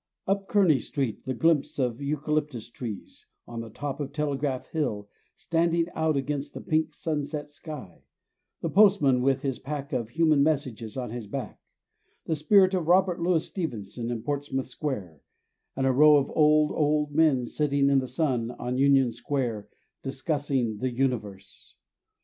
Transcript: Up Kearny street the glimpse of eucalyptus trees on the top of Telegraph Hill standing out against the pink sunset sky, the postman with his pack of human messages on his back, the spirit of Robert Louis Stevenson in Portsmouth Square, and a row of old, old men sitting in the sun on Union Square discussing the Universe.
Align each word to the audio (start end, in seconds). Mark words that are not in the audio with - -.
Up 0.25 0.47
Kearny 0.47 0.79
street 0.79 1.25
the 1.27 1.35
glimpse 1.35 1.77
of 1.77 2.01
eucalyptus 2.01 2.71
trees 2.71 3.27
on 3.47 3.61
the 3.61 3.69
top 3.69 3.99
of 3.99 4.11
Telegraph 4.11 4.65
Hill 4.69 5.07
standing 5.35 5.89
out 5.93 6.17
against 6.17 6.55
the 6.55 6.59
pink 6.61 6.95
sunset 6.95 7.49
sky, 7.51 8.01
the 8.61 8.69
postman 8.71 9.21
with 9.21 9.43
his 9.43 9.59
pack 9.59 9.93
of 9.93 10.09
human 10.09 10.41
messages 10.41 10.97
on 10.97 11.11
his 11.11 11.27
back, 11.27 11.59
the 12.25 12.35
spirit 12.35 12.73
of 12.73 12.87
Robert 12.87 13.21
Louis 13.21 13.45
Stevenson 13.47 14.09
in 14.09 14.23
Portsmouth 14.23 14.65
Square, 14.65 15.21
and 15.75 15.85
a 15.85 15.91
row 15.91 16.15
of 16.17 16.31
old, 16.33 16.71
old 16.71 17.11
men 17.13 17.45
sitting 17.45 17.87
in 17.87 17.99
the 17.99 18.07
sun 18.07 18.49
on 18.57 18.79
Union 18.79 19.11
Square 19.11 19.69
discussing 20.01 20.79
the 20.79 20.89
Universe. 20.89 21.75